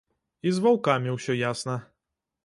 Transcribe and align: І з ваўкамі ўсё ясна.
І 0.51 0.53
з 0.55 0.63
ваўкамі 0.63 1.13
ўсё 1.17 1.35
ясна. 1.41 1.75